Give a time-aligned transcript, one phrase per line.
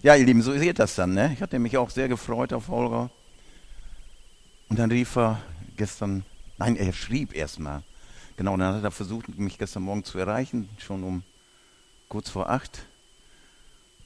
[0.00, 1.14] Ja, ihr Lieben, so geht das dann.
[1.14, 1.32] Ne?
[1.34, 3.10] Ich hatte mich auch sehr gefreut auf Holger.
[4.68, 5.42] Und dann rief er
[5.76, 6.24] gestern,
[6.56, 7.82] nein, er schrieb erstmal.
[8.36, 11.24] Genau, dann hat er versucht, mich gestern Morgen zu erreichen, schon um
[12.08, 12.86] kurz vor acht.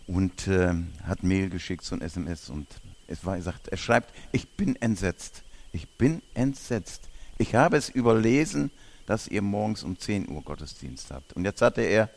[0.07, 0.73] Und äh,
[1.05, 2.49] hat Mail geschickt, so ein SMS.
[2.49, 2.69] Und
[3.07, 5.43] es war, er sagt, er schreibt, ich bin entsetzt.
[5.73, 7.03] Ich bin entsetzt.
[7.37, 8.71] Ich habe es überlesen,
[9.05, 11.35] dass ihr morgens um 10 Uhr Gottesdienst habt.
[11.35, 12.09] Und jetzt hatte er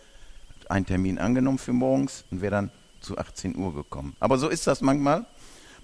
[0.70, 2.72] einen Termin angenommen für morgens und wäre dann
[3.06, 4.16] zu 18 Uhr gekommen.
[4.20, 5.26] Aber so ist das manchmal.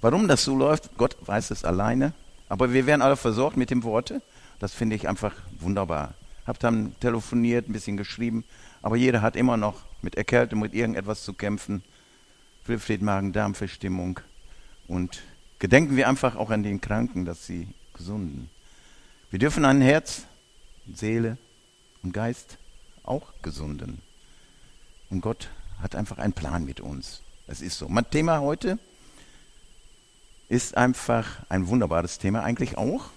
[0.01, 2.13] Warum das so läuft, Gott weiß es alleine.
[2.49, 4.21] Aber wir werden alle versorgt mit dem Worte.
[4.59, 6.13] Das finde ich einfach wunderbar.
[6.45, 8.43] Hab dann telefoniert, ein bisschen geschrieben,
[8.81, 11.83] aber jeder hat immer noch mit Erkältung, mit irgendetwas zu kämpfen.
[12.65, 14.19] Wilfried Magen-Darm-Verstimmung.
[14.87, 15.21] Und
[15.59, 18.49] gedenken wir einfach auch an den Kranken, dass sie gesunden.
[19.29, 20.23] Wir dürfen ein Herz,
[20.93, 21.37] Seele
[22.03, 22.57] und Geist
[23.03, 24.01] auch gesunden.
[25.09, 25.49] Und Gott
[25.81, 27.21] hat einfach einen Plan mit uns.
[27.47, 27.89] Das ist so.
[27.89, 28.79] Mein Thema heute
[30.47, 33.09] ist einfach ein wunderbares Thema, eigentlich auch.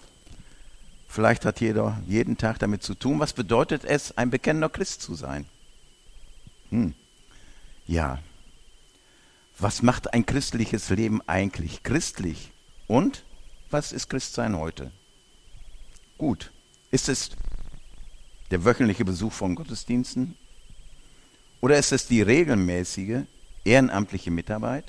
[1.08, 3.20] Vielleicht hat jeder jeden Tag damit zu tun.
[3.20, 5.46] Was bedeutet es, ein bekennender Christ zu sein?
[6.70, 6.94] Hm.
[7.86, 8.18] Ja.
[9.58, 12.50] Was macht ein christliches Leben eigentlich christlich?
[12.88, 13.24] Und
[13.70, 14.90] was ist Christsein heute?
[16.18, 16.52] Gut.
[16.90, 17.30] Ist es
[18.50, 20.36] der wöchentliche Besuch von Gottesdiensten?
[21.64, 23.22] Oder ist es die regelmäßige
[23.64, 24.84] ehrenamtliche Mitarbeit?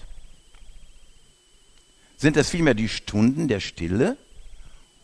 [2.17, 4.17] Sind es vielmehr die Stunden der Stille?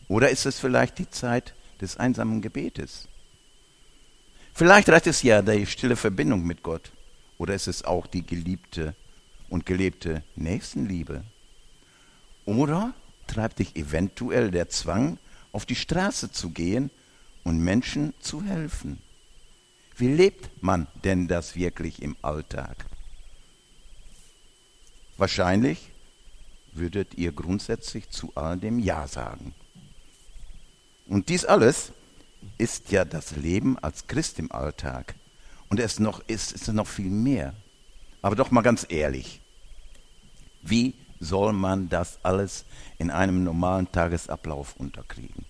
[0.06, 3.08] Oder ist es vielleicht die Zeit des einsamen Gebetes?
[4.52, 6.92] Vielleicht reicht es ja die stille Verbindung mit Gott.
[7.38, 8.94] Oder ist es auch die geliebte
[9.48, 11.24] und gelebte Nächstenliebe?
[12.44, 12.92] Oder
[13.26, 15.16] treibt dich eventuell der Zwang,
[15.52, 16.90] auf die Straße zu gehen
[17.44, 19.00] und Menschen zu helfen?
[19.96, 22.86] Wie lebt man denn das wirklich im Alltag?
[25.16, 25.90] Wahrscheinlich
[26.72, 29.54] würdet ihr grundsätzlich zu all dem Ja sagen.
[31.06, 31.92] Und dies alles
[32.58, 35.14] ist ja das Leben als Christ im Alltag.
[35.68, 37.54] Und es noch, ist, ist noch viel mehr.
[38.20, 39.40] Aber doch mal ganz ehrlich,
[40.62, 42.64] wie soll man das alles
[42.98, 45.44] in einem normalen Tagesablauf unterkriegen?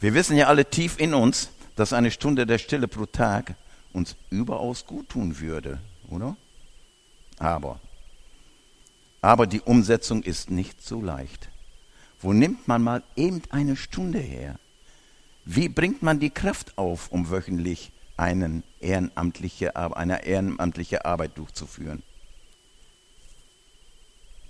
[0.00, 3.54] Wir wissen ja alle tief in uns, dass eine Stunde der Stille pro Tag
[3.92, 5.78] uns überaus gut tun würde,
[6.08, 6.36] oder?
[7.38, 7.80] Aber,
[9.20, 11.50] aber die Umsetzung ist nicht so leicht.
[12.18, 14.58] Wo nimmt man mal eben eine Stunde her?
[15.44, 22.02] Wie bringt man die Kraft auf, um wöchentlich einen ehrenamtliche, eine ehrenamtliche Arbeit durchzuführen?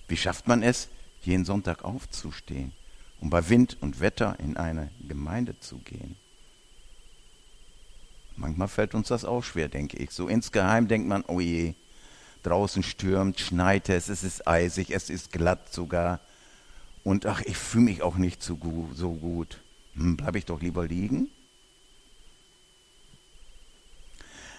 [0.08, 0.88] Wie schafft man es,
[1.22, 2.72] jeden Sonntag aufzustehen,
[3.20, 6.16] um bei Wind und Wetter in eine Gemeinde zu gehen?
[8.36, 10.10] Manchmal fällt uns das auch schwer, denke ich.
[10.10, 11.74] So insgeheim denkt man, oh je,
[12.42, 16.20] draußen stürmt, schneit es, es ist eisig, es ist glatt sogar.
[17.02, 18.96] Und ach, ich fühle mich auch nicht so gut.
[18.96, 19.60] So gut.
[19.94, 21.30] Hm, Bleibe ich doch lieber liegen?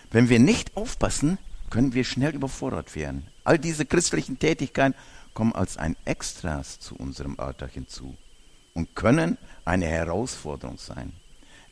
[0.10, 1.38] Wenn wir nicht aufpassen,
[1.70, 3.28] können wir schnell überfordert werden.
[3.44, 4.96] All diese christlichen Tätigkeiten
[5.34, 8.16] kommen als ein Extras zu unserem Alltag hinzu
[8.74, 11.14] und können eine Herausforderung sein.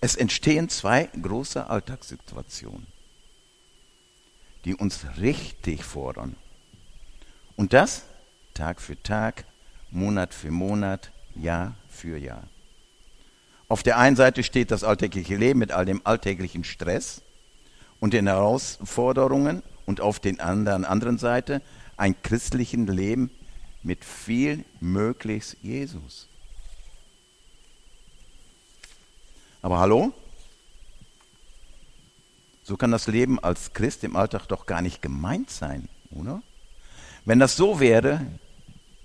[0.06, 2.86] Es entstehen zwei große Alltagssituationen,
[4.64, 6.36] die uns richtig fordern.
[7.56, 8.04] Und das
[8.54, 9.46] Tag für Tag,
[9.90, 12.44] Monat für Monat, Jahr für Jahr.
[13.68, 17.24] Auf der einen Seite steht das alltägliche Leben mit all dem alltäglichen Stress
[18.00, 21.64] und den Herausforderungen und auf der anderen, anderen Seite
[21.98, 23.32] ein christlichen Leben
[23.82, 26.30] mit viel möglichst Jesus.
[29.66, 30.14] Aber hallo?
[32.62, 36.44] So kann das Leben als Christ im Alltag doch gar nicht gemeint sein, oder?
[37.26, 38.22] Wenn das so wäre,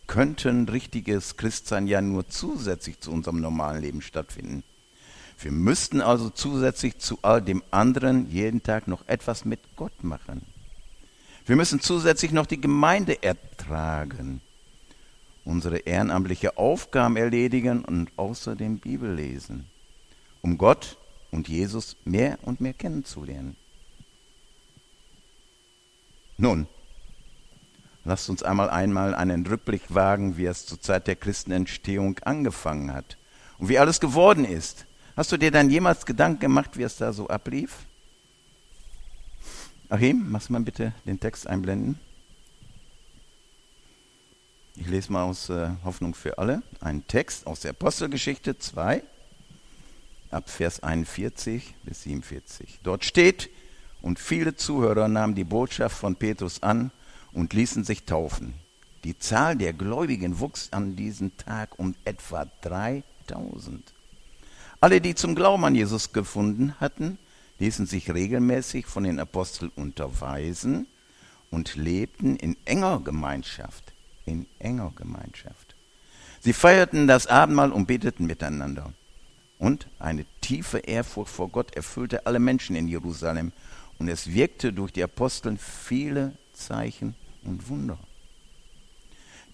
[0.06, 4.62] könnte ein richtiges Christsein ja nur zusätzlich zu unserem normalen Leben stattfinden.
[5.38, 10.42] Wir müssten also zusätzlich zu all dem anderen jeden Tag noch etwas mit Gott machen.
[11.46, 14.42] Wir müssen zusätzlich noch die Gemeinde ertragen,
[15.46, 19.69] unsere ehrenamtliche Aufgaben erledigen und außerdem Bibel lesen
[20.42, 20.98] um Gott
[21.30, 23.56] und Jesus mehr und mehr kennenzulernen.
[26.36, 26.66] Nun,
[28.04, 33.18] lasst uns einmal einmal einen Rückblick wagen, wie es zur Zeit der Christenentstehung angefangen hat
[33.58, 34.86] und wie alles geworden ist.
[35.16, 37.80] Hast du dir dann jemals Gedanken gemacht, wie es da so ablief?
[39.90, 41.98] Achim, machst du mal bitte den Text einblenden?
[44.76, 49.02] Ich lese mal aus äh, Hoffnung für alle einen Text aus der Apostelgeschichte 2,
[50.30, 52.80] ab Vers 41 bis 47.
[52.82, 53.50] Dort steht,
[54.02, 56.90] und viele Zuhörer nahmen die Botschaft von Petrus an
[57.32, 58.54] und ließen sich taufen.
[59.04, 63.92] Die Zahl der Gläubigen wuchs an diesem Tag um etwa 3000.
[64.80, 67.18] Alle, die zum Glauben an Jesus gefunden hatten,
[67.58, 70.86] ließen sich regelmäßig von den Aposteln unterweisen
[71.50, 73.92] und lebten in enger Gemeinschaft,
[74.24, 75.76] in enger Gemeinschaft.
[76.40, 78.94] Sie feierten das Abendmahl und beteten miteinander.
[79.60, 83.52] Und eine tiefe Ehrfurcht vor Gott erfüllte alle Menschen in Jerusalem,
[83.98, 87.14] und es wirkte durch die Aposteln viele Zeichen
[87.44, 87.98] und Wunder.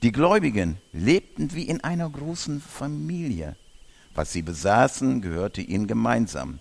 [0.02, 3.56] Die Gläubigen lebten wie in einer großen Familie.
[4.14, 6.60] Was sie besaßen, gehörte ihnen gemeinsam.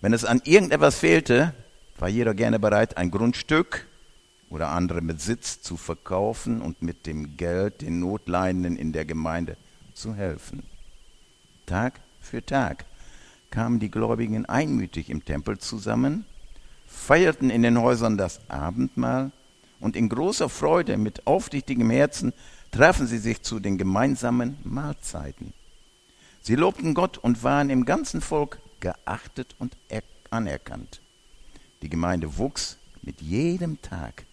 [0.00, 1.52] Wenn es an irgendetwas fehlte,
[1.98, 3.88] war jeder gerne bereit, ein Grundstück
[4.48, 9.56] oder andere Besitz zu verkaufen und mit dem Geld den Notleidenden in der Gemeinde
[9.92, 10.62] zu helfen.
[11.66, 12.84] Tag für Tag
[13.50, 16.26] kamen die Gläubigen einmütig im Tempel zusammen,
[16.86, 19.30] feierten in den Häusern das Abendmahl
[19.80, 22.32] und in großer Freude mit aufrichtigem Herzen
[22.70, 25.52] trafen sie sich zu den gemeinsamen Mahlzeiten.
[26.42, 29.76] Sie lobten Gott und waren im ganzen Volk geachtet und
[30.30, 31.00] anerkannt.
[31.82, 34.24] Die Gemeinde wuchs mit jedem Tag,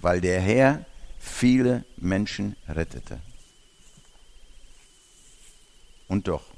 [0.00, 0.84] weil der Herr
[1.18, 3.20] viele Menschen rettete.
[6.08, 6.49] Und doch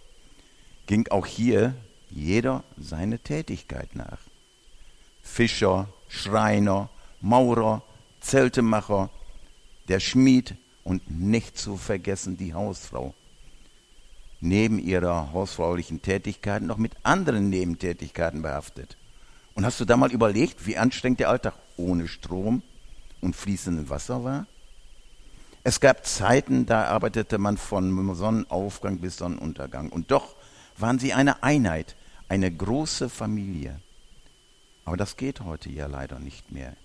[0.87, 1.75] ging auch hier
[2.11, 4.19] jeder seine Tätigkeit nach.
[5.23, 6.90] Fischer, Schreiner,
[7.20, 7.82] Maurer,
[8.20, 9.11] Zeltemacher,
[9.88, 13.14] der Schmied und nicht zu vergessen die Hausfrau.
[14.40, 18.96] Neben ihrer hausfraulichen Tätigkeit noch mit anderen Nebentätigkeiten behaftet.
[19.55, 22.62] Und hast du da mal überlegt, wie anstrengend der Alltag ohne Strom
[23.20, 24.46] und fließendem Wasser war?
[25.64, 29.90] Es gab Zeiten, da arbeitete man von Sonnenaufgang bis Sonnenuntergang.
[29.90, 30.35] Und doch
[30.76, 31.96] waren sie eine Einheit,
[32.28, 33.80] eine große Familie.
[34.84, 36.76] Aber das geht heute ja leider nicht mehr.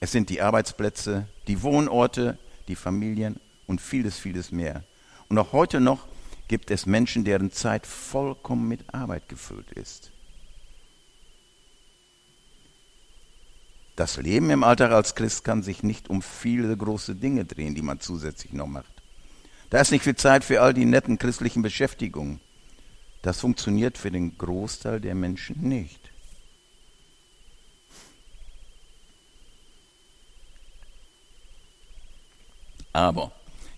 [0.00, 2.38] Es sind die Arbeitsplätze, die Wohnorte,
[2.68, 4.84] die Familien und vieles, vieles mehr.
[5.28, 6.06] Und auch heute noch
[6.46, 10.12] gibt es Menschen, deren Zeit vollkommen mit Arbeit gefüllt ist.
[13.96, 17.82] Das Leben im Alltag als Christ kann sich nicht um viele große Dinge drehen, die
[17.82, 18.97] man zusätzlich noch macht.
[19.70, 22.40] Da ist nicht viel Zeit für all die netten christlichen Beschäftigungen.
[23.22, 26.10] Das funktioniert für den Großteil der Menschen nicht.
[32.92, 33.32] Aber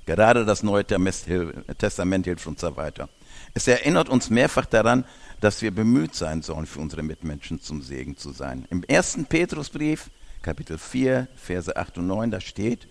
[0.06, 3.08] gerade das Neue Testament hilft uns da weiter.
[3.54, 5.04] Es erinnert uns mehrfach daran,
[5.40, 8.66] dass wir bemüht sein sollen, für unsere Mitmenschen zum Segen zu sein.
[8.70, 10.10] Im ersten Petrusbrief,
[10.42, 12.86] Kapitel 4, Verse 8 und 9, da steht,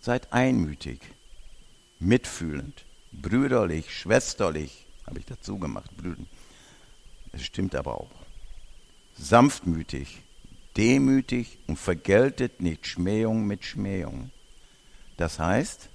[0.00, 1.00] seid einmütig,
[2.00, 6.26] mitfühlend, brüderlich, schwesterlich, habe ich dazu gemacht, Brüden.
[7.32, 8.10] Es stimmt aber auch.
[9.16, 10.22] Sanftmütig,
[10.76, 14.30] demütig und vergeltet nicht Schmähung mit Schmähung.
[15.16, 15.88] Das heißt,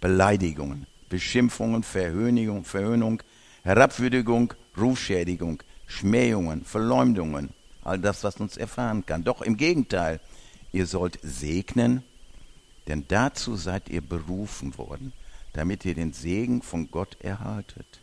[0.00, 3.22] Beleidigungen, Beschimpfungen, Verhöhnung, Verhöhnung,
[3.64, 7.50] Herabwürdigung, Rufschädigung, Schmähungen, Verleumdungen,
[7.84, 9.24] all das, was uns erfahren kann.
[9.24, 10.20] Doch im Gegenteil,
[10.72, 12.02] ihr sollt segnen,
[12.88, 15.12] denn dazu seid ihr berufen worden,
[15.52, 18.00] damit ihr den Segen von Gott erhaltet.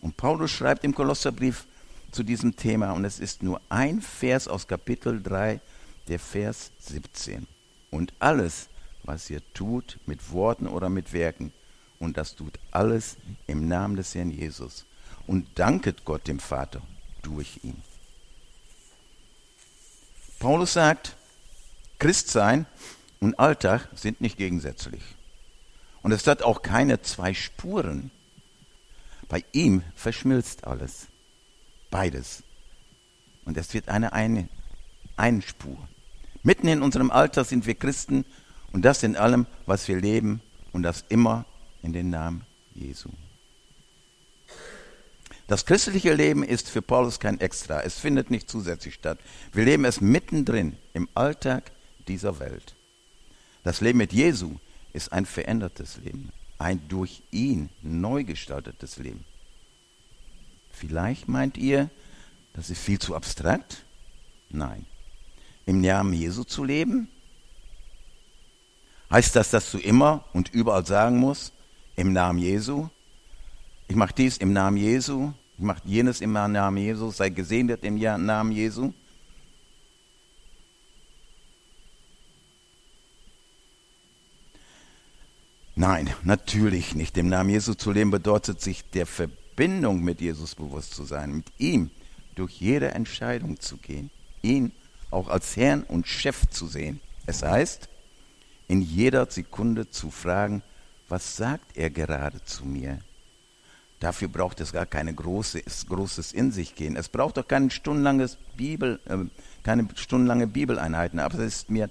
[0.00, 1.66] Und Paulus schreibt im Kolosserbrief
[2.12, 5.60] zu diesem Thema, und es ist nur ein Vers aus Kapitel 3,
[6.08, 7.46] der Vers 17.
[7.90, 8.68] Und alles,
[9.02, 11.52] was ihr tut, mit Worten oder mit Werken,
[11.98, 13.16] und das tut alles
[13.46, 14.86] im Namen des Herrn Jesus.
[15.26, 16.80] Und danket Gott dem Vater
[17.22, 17.82] durch ihn.
[20.38, 21.16] Paulus sagt,
[21.98, 22.66] Christsein
[23.18, 25.02] und Alltag sind nicht gegensätzlich.
[26.08, 28.10] Und es hat auch keine zwei Spuren.
[29.28, 31.08] Bei ihm verschmilzt alles.
[31.90, 32.42] Beides.
[33.44, 34.48] Und es wird eine, eine,
[35.18, 35.76] eine Spur.
[36.42, 38.24] Mitten in unserem Alter sind wir Christen
[38.72, 40.40] und das in allem, was wir leben
[40.72, 41.44] und das immer
[41.82, 43.10] in den Namen Jesu.
[45.46, 47.82] Das christliche Leben ist für Paulus kein Extra.
[47.82, 49.18] Es findet nicht zusätzlich statt.
[49.52, 51.70] Wir leben es mittendrin im Alltag
[52.06, 52.76] dieser Welt.
[53.62, 54.56] Das Leben mit Jesu
[54.98, 59.24] ist ein verändertes Leben ein durch ihn neu gestaltetes Leben.
[60.72, 61.88] Vielleicht meint ihr,
[62.52, 63.84] das ist viel zu abstrakt?
[64.50, 64.84] Nein.
[65.66, 67.08] Im Namen Jesu zu leben?
[69.10, 71.52] Heißt das, dass du immer und überall sagen musst,
[71.96, 72.88] im Namen Jesu?
[73.86, 77.98] Ich mache dies im Namen Jesu, ich mache jenes im Namen Jesu, sei gesegnet im
[77.98, 78.92] Namen Jesu?
[85.90, 87.16] Nein, natürlich nicht.
[87.16, 91.46] Im Namen Jesu zu leben bedeutet sich der Verbindung mit Jesus bewusst zu sein, mit
[91.56, 91.90] ihm
[92.34, 94.10] durch jede Entscheidung zu gehen,
[94.42, 94.72] ihn
[95.10, 97.88] auch als Herrn und Chef zu sehen Es heißt,
[98.68, 100.62] in jeder Sekunde zu fragen,
[101.08, 102.98] was sagt er gerade zu mir?
[103.98, 106.96] Dafür braucht es gar keine große, großes in sich gehen.
[106.96, 109.16] Es braucht doch kein stundenlanges Bibel, äh,
[109.62, 111.88] keine stundenlange Bibeleinheiten, aber es ist mir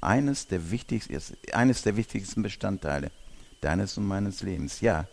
[0.00, 1.20] eines der wichtigsten,
[1.52, 3.10] eines der wichtigsten Bestandteile
[3.60, 4.80] deines und meines Lebens.
[4.80, 5.06] Ja,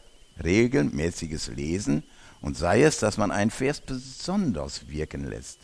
[0.43, 2.03] regelmäßiges Lesen
[2.41, 5.59] und sei es, dass man einen Vers besonders wirken lässt.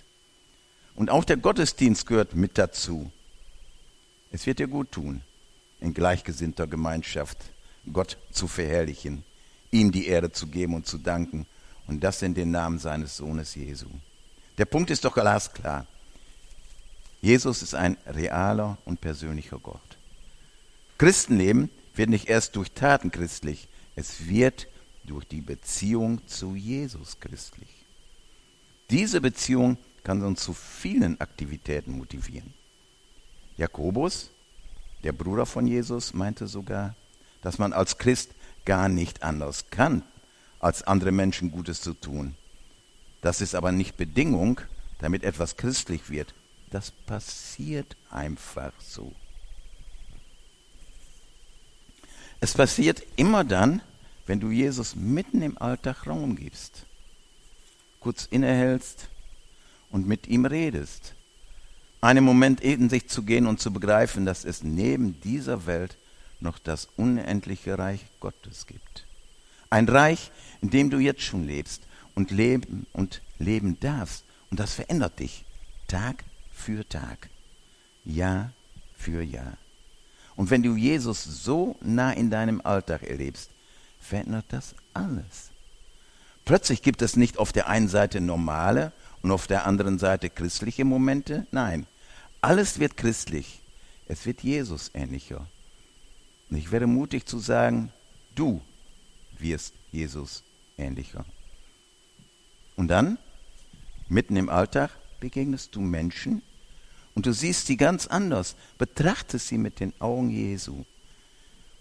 [0.96, 3.12] Und auch der Gottesdienst gehört mit dazu.
[4.32, 5.22] Es wird dir gut tun,
[5.80, 7.38] in gleichgesinnter Gemeinschaft
[7.92, 9.24] Gott zu verherrlichen,
[9.72, 11.46] ihm die Ehre zu geben und zu danken
[11.88, 13.88] und das in den Namen seines Sohnes Jesu.
[14.58, 15.88] Der Punkt ist doch glasklar.
[17.22, 19.98] Jesus ist ein realer und persönlicher Gott.
[20.98, 24.68] Christenleben wird nicht erst durch Taten christlich, es wird
[25.04, 27.70] durch die Beziehung zu Jesus christlich.
[28.90, 32.54] Diese Beziehung kann uns zu vielen Aktivitäten motivieren.
[33.58, 34.32] Jakobus,
[35.04, 36.96] der Bruder von Jesus, meinte sogar,
[37.42, 38.32] dass man als Christ
[38.66, 40.04] gar nicht anders kann,
[40.60, 42.36] als andere Menschen Gutes zu tun.
[43.22, 44.62] Das ist aber nicht Bedingung,
[45.00, 46.34] damit etwas christlich wird.
[46.72, 49.14] Das passiert einfach so.
[52.40, 53.82] Es passiert immer dann,
[54.26, 56.86] wenn du Jesus mitten im Alltag Raum gibst,
[58.00, 59.10] kurz innehältst
[59.92, 61.14] und mit ihm redest.
[62.00, 65.98] Einen Moment in sich zu gehen und zu begreifen, dass es neben dieser Welt
[66.40, 69.06] noch das unendliche Reich Gottes gibt.
[69.70, 71.84] Ein Reich, in dem du jetzt schon lebst
[72.16, 74.24] und leben und leben darfst.
[74.50, 75.46] Und das verändert dich
[75.88, 77.30] Tag für Tag,
[78.06, 78.52] Jahr
[78.98, 79.58] für Jahr.
[80.36, 83.50] Und wenn du Jesus so nah in deinem Alltag erlebst,
[84.00, 85.52] verändert das alles.
[86.46, 88.92] Plötzlich gibt es nicht auf der einen Seite normale
[89.22, 91.46] und auf der anderen Seite christliche Momente.
[91.52, 91.86] Nein,
[92.42, 93.60] alles wird christlich.
[94.08, 95.46] Es wird Jesus ähnlicher.
[96.50, 97.92] Und ich wäre mutig zu sagen,
[98.36, 98.62] du
[99.38, 100.44] wirst Jesus
[100.78, 101.24] ähnlicher.
[102.76, 103.18] Und dann,
[104.10, 104.90] mitten im Alltag,
[105.22, 106.42] begegnest du Menschen,
[107.16, 110.86] und du siehst sie ganz anders, betrachtest sie mit den Augen Jesu,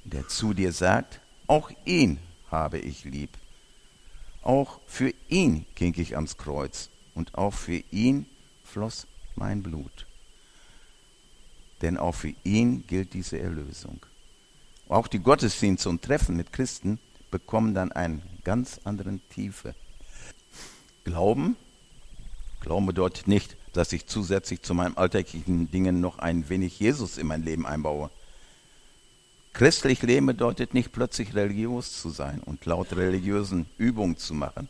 [0.05, 2.19] der zu dir sagt, auch ihn
[2.51, 3.31] habe ich lieb.
[4.43, 8.27] Auch für ihn ging ich ans Kreuz und auch für ihn
[8.65, 9.07] floss
[9.37, 10.07] mein Blut.
[11.83, 14.05] Denn auch für ihn gilt diese Erlösung.
[14.89, 16.99] Auch die Gottesdienste und Treffen mit Christen
[17.31, 19.75] bekommen dann einen ganz anderen Tiefe.
[21.05, 21.57] Glauben,
[22.61, 27.27] Glauben bedeutet nicht, dass ich zusätzlich zu meinen alltäglichen Dingen noch ein wenig Jesus in
[27.27, 28.11] mein Leben einbaue.
[29.53, 34.69] Christlich leben bedeutet nicht plötzlich religiös zu sein und laut religiösen Übungen zu machen.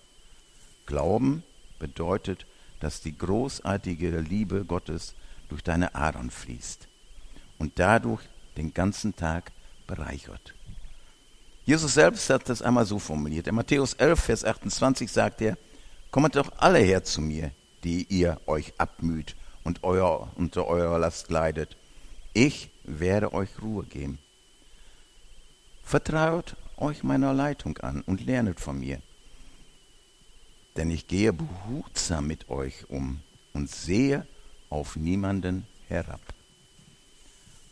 [0.86, 1.42] Glauben
[1.78, 2.46] bedeutet,
[2.80, 5.14] dass die großartige Liebe Gottes
[5.48, 6.88] durch deine Adern fließt
[7.58, 8.22] und dadurch
[8.56, 9.52] den ganzen Tag
[9.86, 10.54] bereichert.
[11.66, 13.46] Jesus selbst hat das einmal so formuliert.
[13.46, 15.58] In Matthäus 11, Vers 28 sagt er,
[16.10, 17.52] Kommt doch alle her zu mir,
[17.84, 21.76] die ihr euch abmüht und euer, unter eurer Last leidet.
[22.32, 24.18] Ich werde euch Ruhe geben.
[25.82, 29.00] Vertraut euch meiner Leitung an und lernet von mir.
[30.76, 33.20] Denn ich gehe behutsam mit euch um
[33.52, 34.26] und sehe
[34.68, 36.20] auf niemanden herab.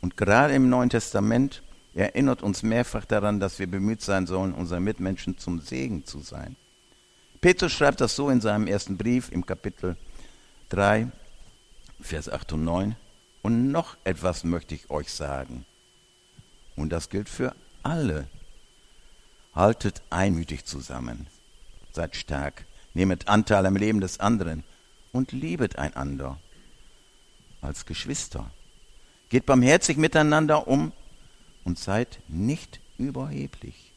[0.01, 1.63] Und gerade im Neuen Testament
[1.95, 6.57] erinnert uns mehrfach daran, dass wir bemüht sein sollen, unseren Mitmenschen zum Segen zu sein.
[7.41, 9.97] Petrus schreibt das so in seinem ersten Brief im Kapitel
[10.71, 11.09] 3,
[12.01, 12.97] Vers 8 und 9.
[13.43, 15.65] Und noch etwas möchte ich euch sagen.
[16.75, 18.27] Und das gilt für alle.
[19.55, 21.29] Haltet einmütig zusammen.
[21.93, 22.65] Seid stark.
[22.95, 24.65] Nehmet Anteil am Leben des anderen
[25.13, 26.39] und liebet einander
[27.61, 28.51] als Geschwister.
[29.29, 30.93] Geht barmherzig miteinander um
[31.65, 33.88] und seid nicht überheblich.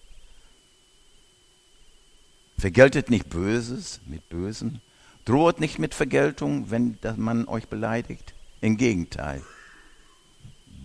[2.62, 4.82] Vergeltet nicht Böses mit Bösen,
[5.26, 8.36] Droht nicht mit Vergeltung, wenn man euch beleidigt.
[8.62, 9.42] Im Gegenteil.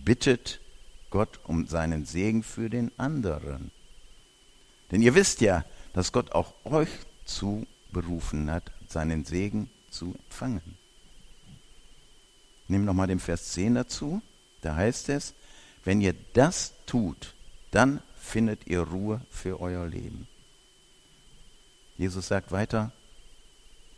[0.03, 0.59] Bittet
[1.11, 3.69] Gott um seinen Segen für den anderen.
[4.89, 6.89] Denn ihr wisst ja, dass Gott auch euch
[7.25, 10.79] zu berufen hat, seinen Segen zu empfangen.
[12.67, 14.23] Nimm nochmal den Vers 10 dazu.
[14.61, 15.35] Da heißt es,
[15.83, 17.35] wenn ihr das tut,
[17.69, 20.27] dann findet ihr Ruhe für euer Leben.
[21.97, 22.91] Jesus sagt weiter,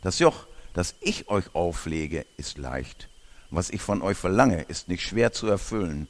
[0.02, 3.08] das Joch, das ich euch auflege, ist leicht.
[3.50, 6.08] Was ich von euch verlange, ist nicht schwer zu erfüllen.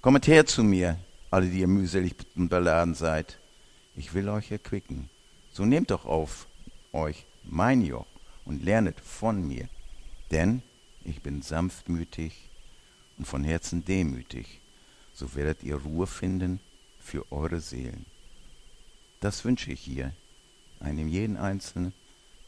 [0.00, 0.98] Kommet her zu mir,
[1.30, 3.38] alle, die ihr mühselig und beladen seid.
[3.96, 5.10] Ich will euch erquicken.
[5.52, 6.46] So nehmt doch auf
[6.92, 8.06] euch mein Joch
[8.44, 9.68] und lernet von mir.
[10.30, 10.62] Denn
[11.04, 12.48] ich bin sanftmütig
[13.18, 14.60] und von Herzen demütig,
[15.12, 16.60] so werdet ihr Ruhe finden
[16.98, 18.06] für eure Seelen.
[19.20, 20.12] Das wünsche ich hier,
[20.82, 21.92] einem jeden Einzelnen,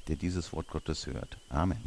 [0.09, 1.39] der dieses Wort Gottes hört.
[1.49, 1.83] Amen.